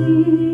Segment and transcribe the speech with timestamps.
[0.00, 0.49] You.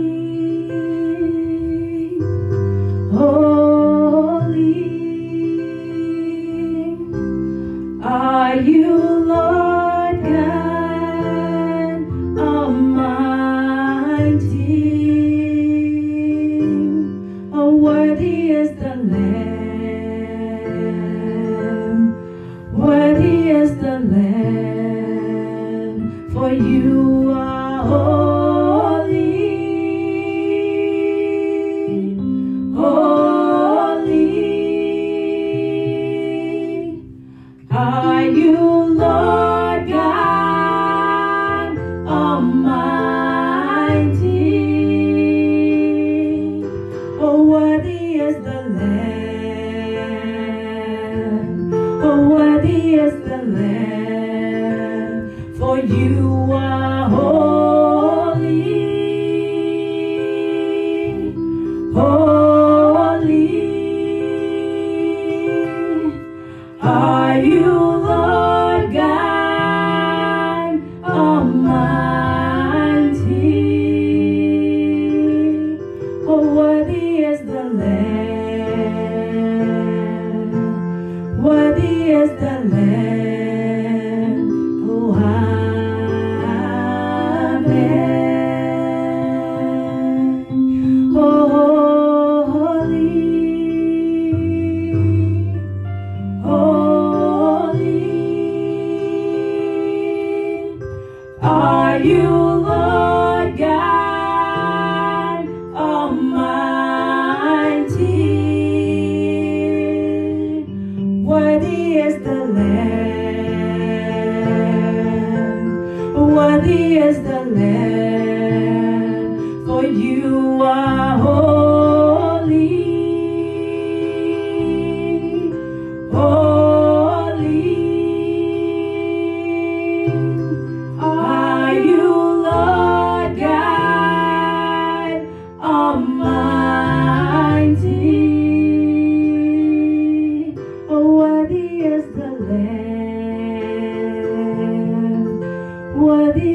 [146.06, 146.46] Yeah.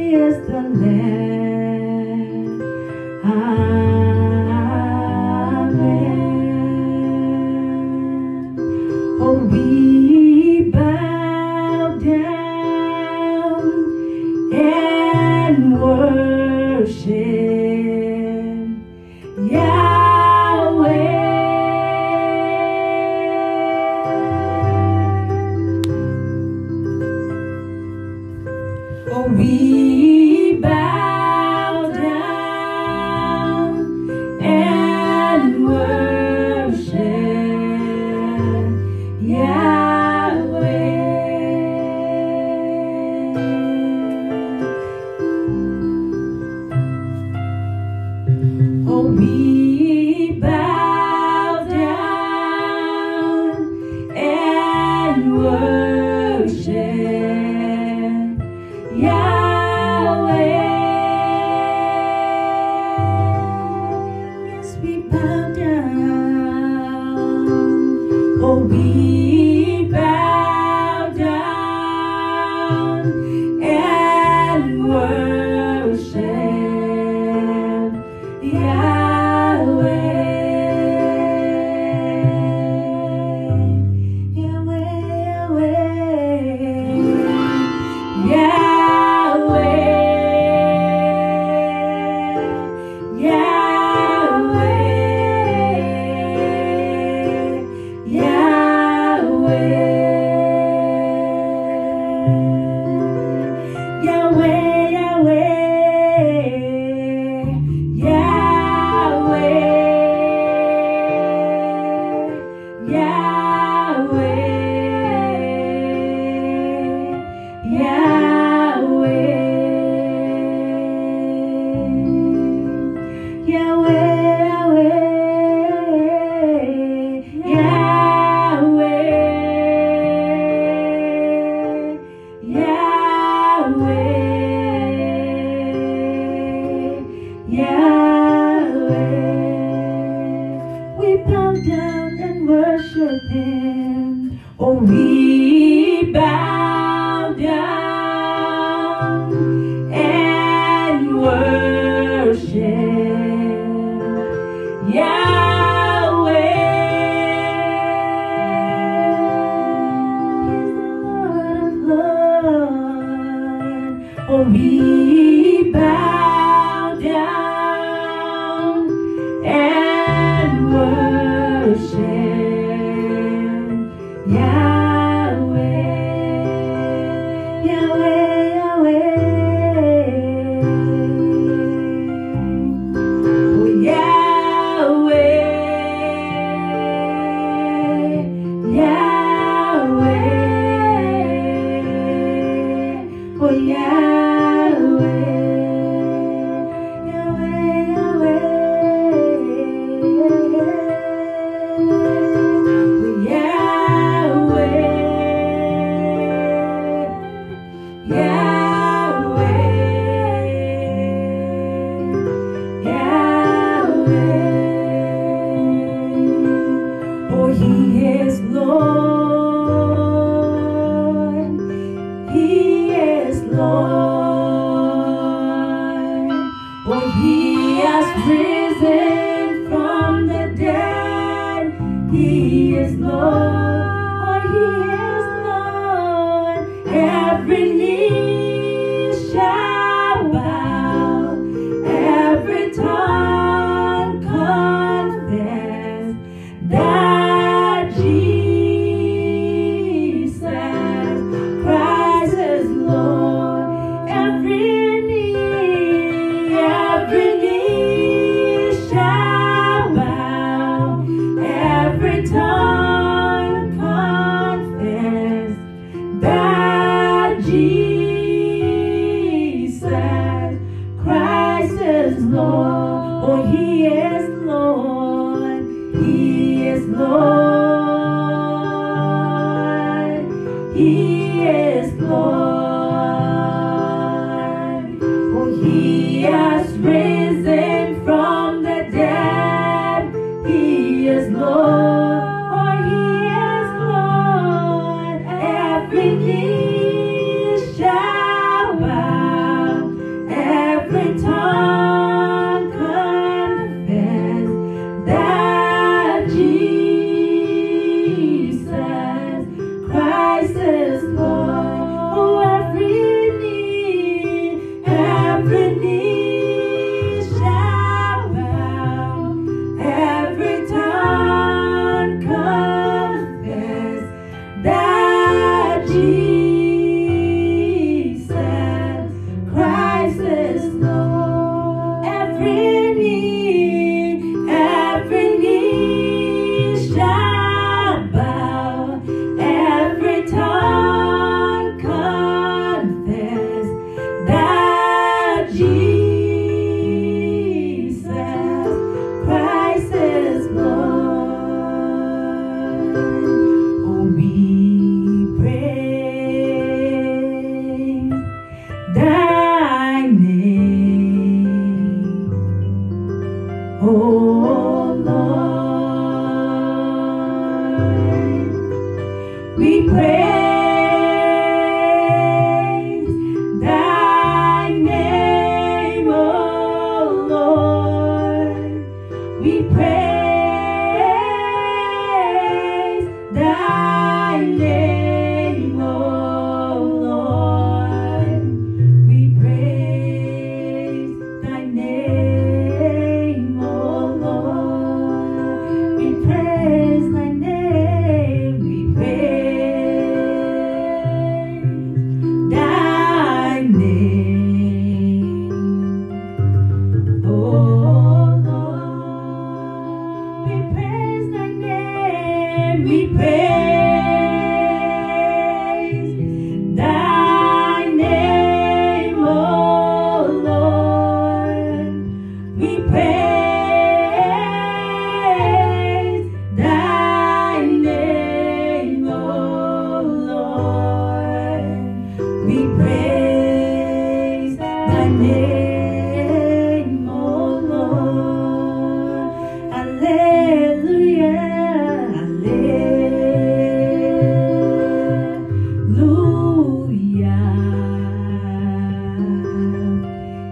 [228.28, 231.74] risen from the dead.
[232.12, 234.70] He is Lord, He
[235.10, 236.88] is Lord.
[236.88, 237.74] Every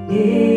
[0.10, 0.49] Yeah.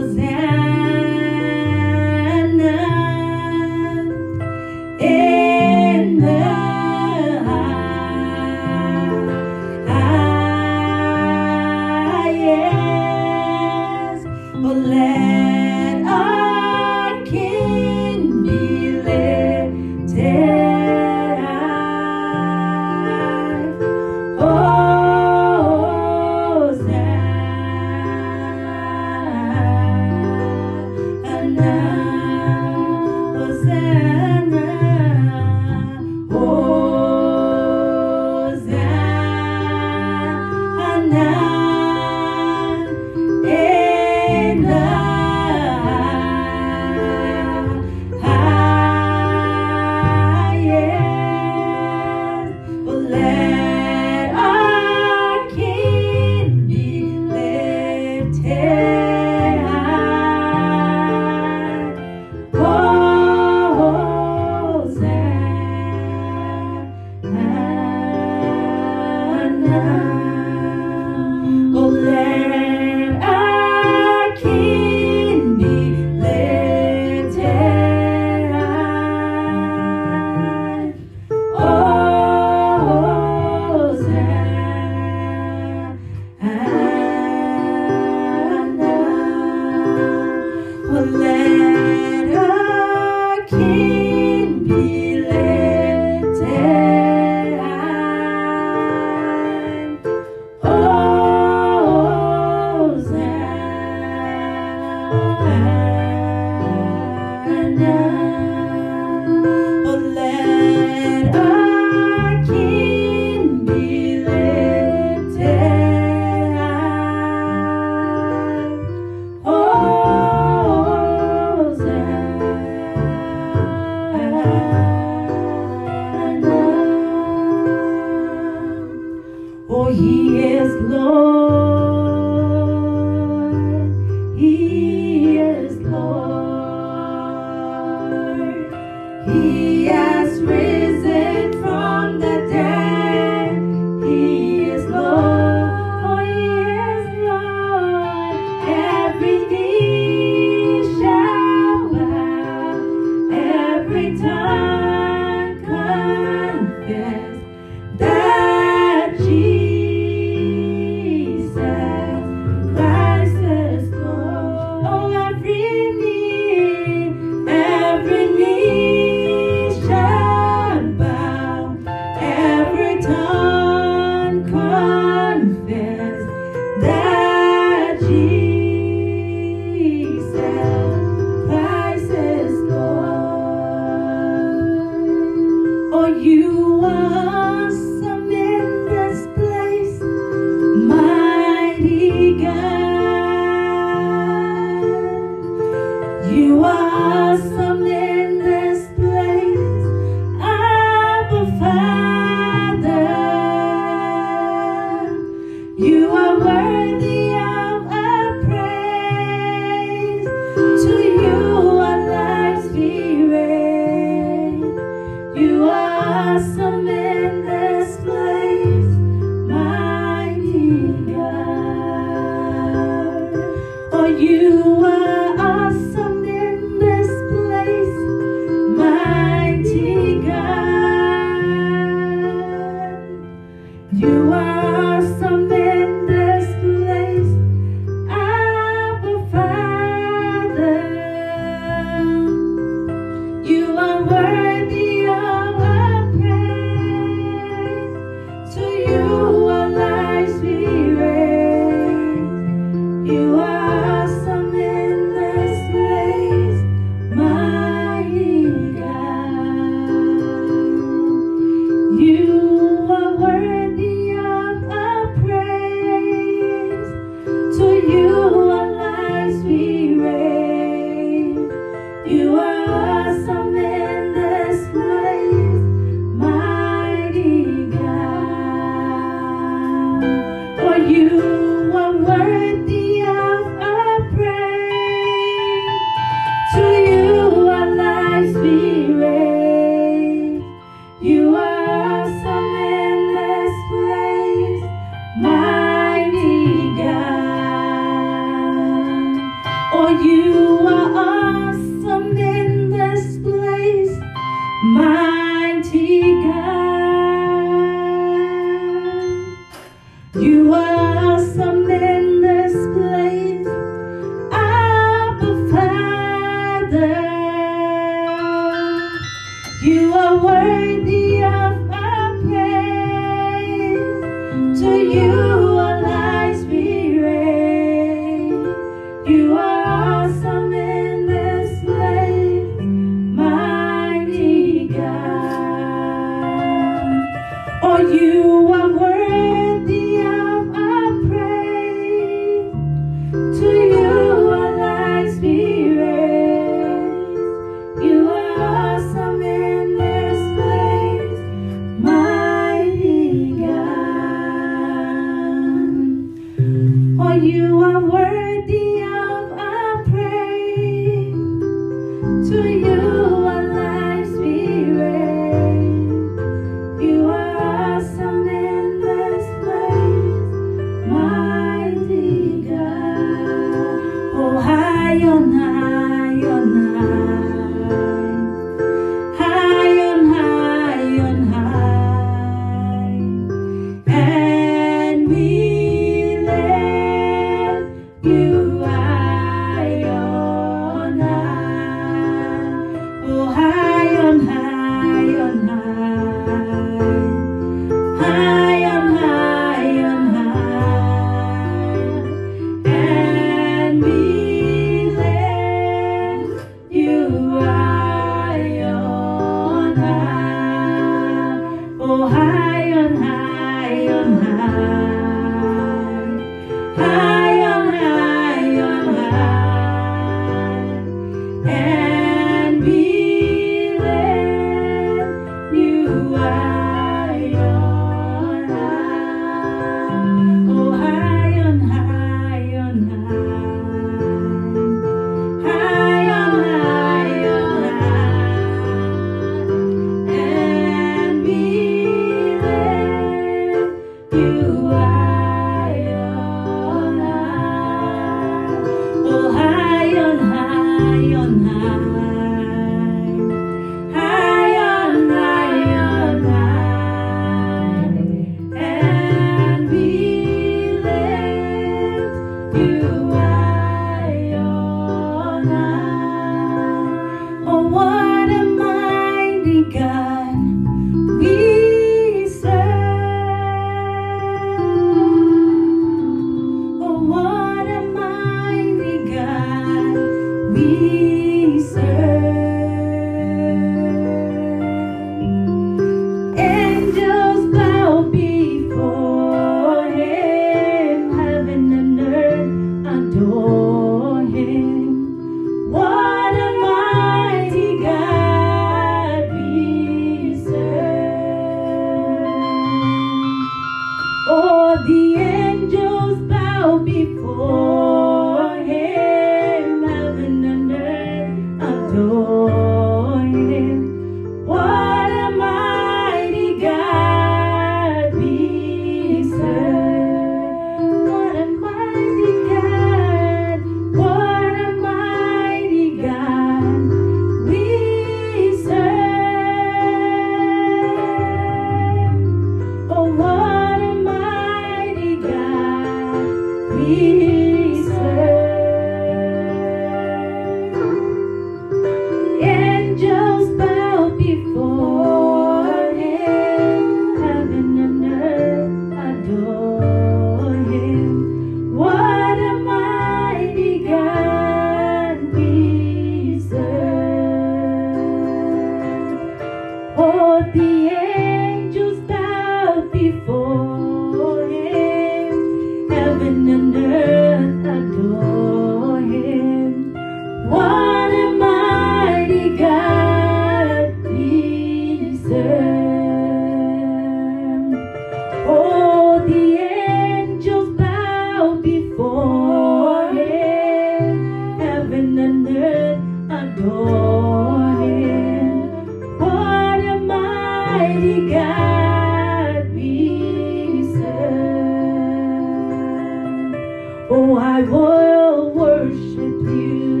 [597.13, 600.00] Oh, I will worship you.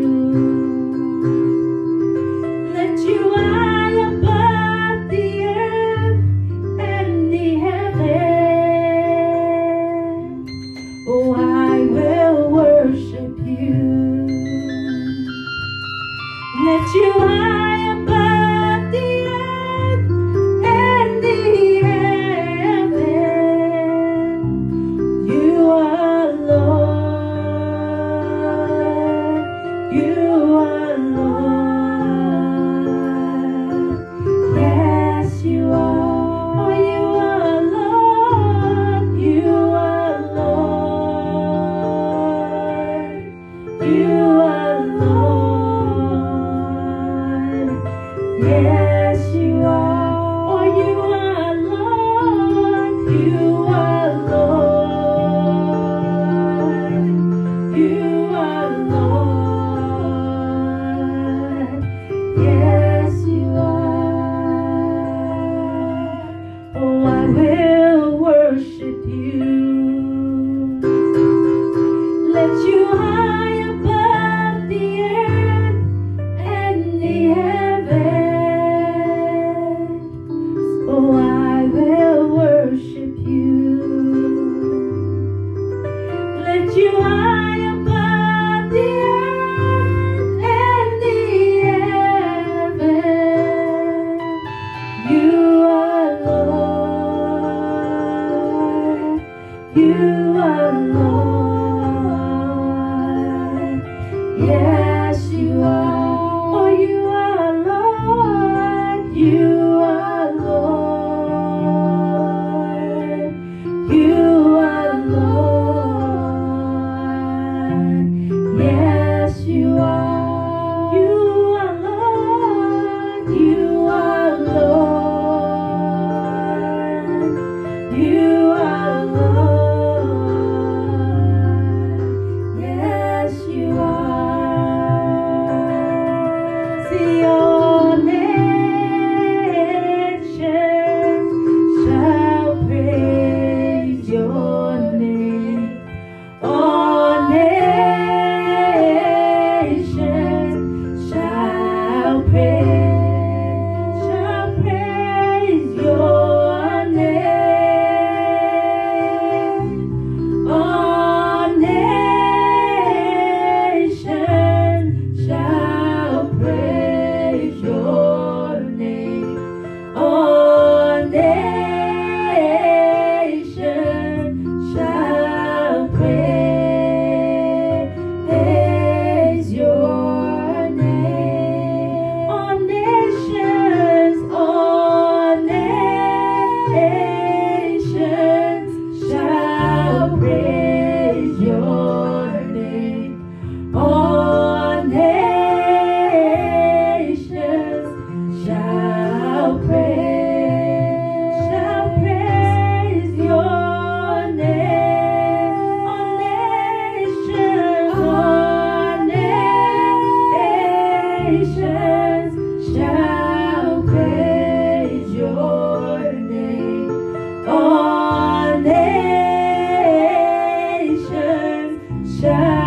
[222.21, 222.60] Nations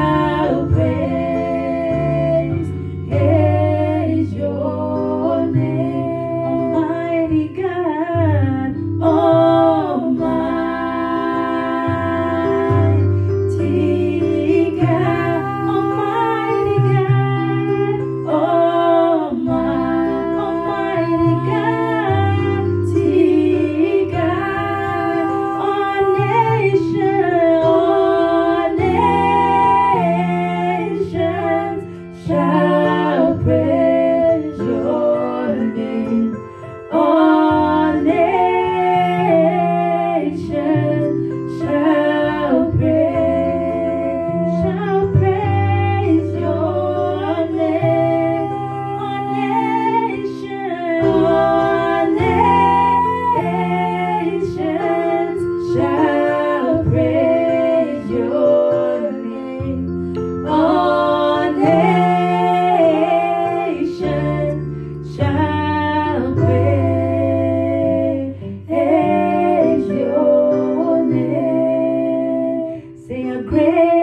[73.51, 73.94] Say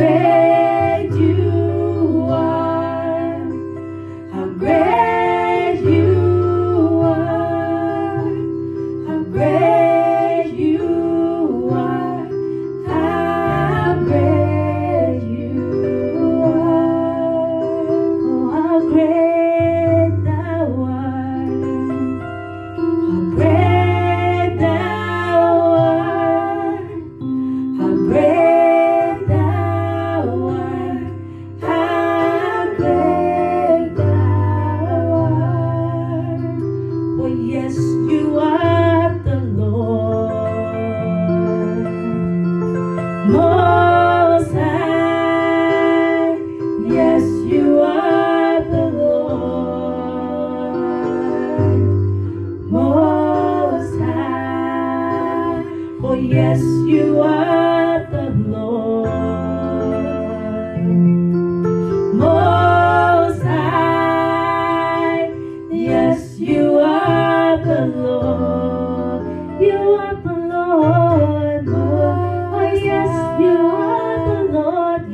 [0.00, 0.65] are,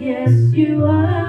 [0.03, 1.22] Yes, you are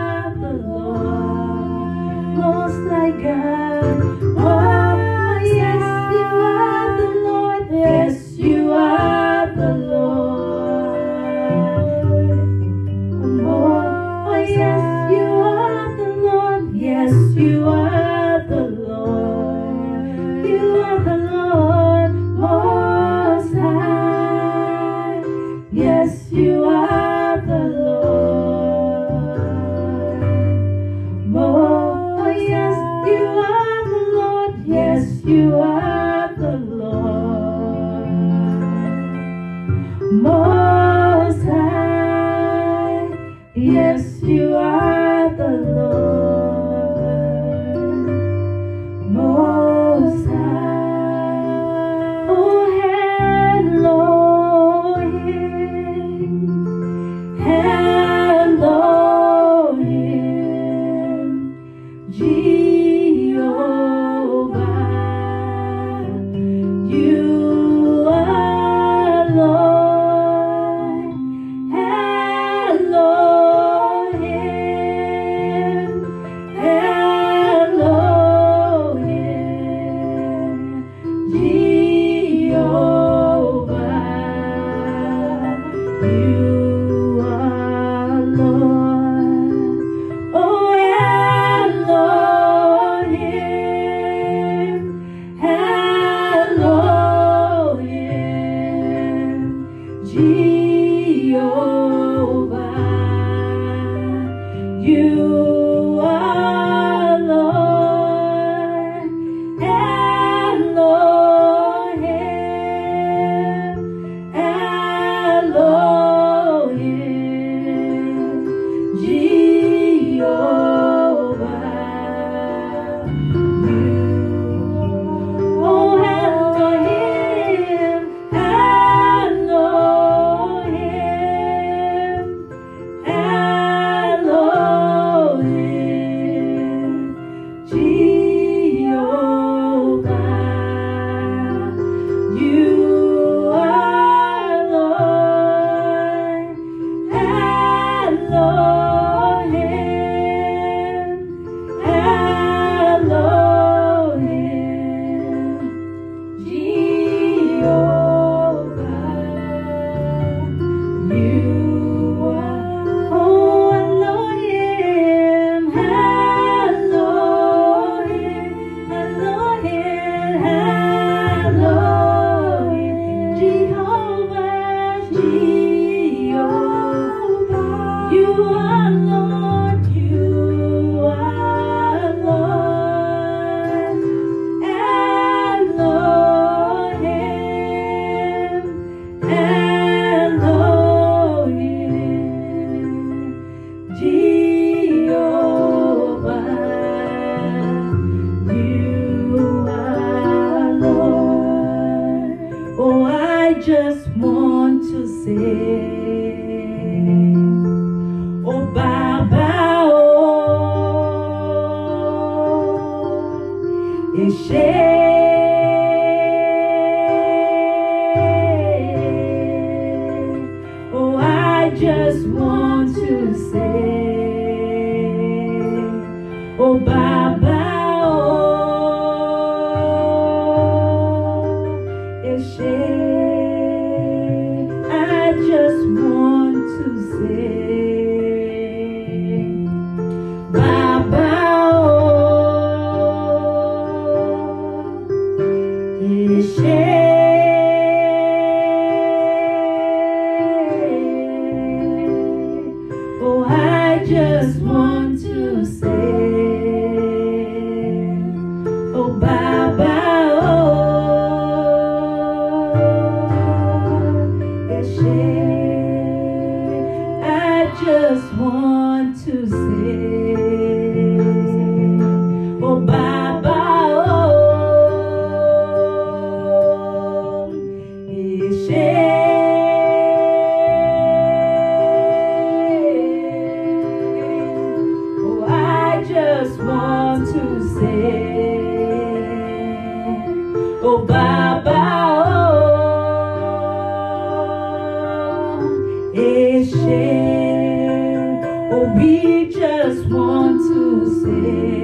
[300.14, 301.83] want to say,